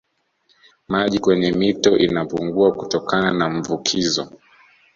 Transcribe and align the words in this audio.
Maji 0.87 1.19
kwenye 1.19 1.51
mito 1.51 1.97
inapungua 1.97 2.71
kutokana 2.71 3.31
na 3.31 3.49
mvukizo 3.49 4.31